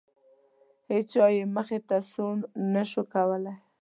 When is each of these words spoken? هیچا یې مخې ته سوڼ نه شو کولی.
هیچا 0.91 1.25
یې 1.35 1.43
مخې 1.55 1.79
ته 1.87 1.97
سوڼ 2.11 2.35
نه 2.73 2.83
شو 2.89 3.03
کولی. 3.13 3.53